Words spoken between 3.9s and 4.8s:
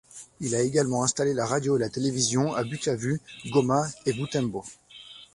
et Butembo.